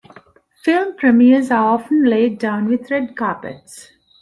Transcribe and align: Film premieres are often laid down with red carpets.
Film 0.63 0.95
premieres 0.97 1.51
are 1.51 1.75
often 1.75 2.05
laid 2.05 2.39
down 2.39 2.67
with 2.67 2.89
red 2.89 3.15
carpets. 3.15 3.91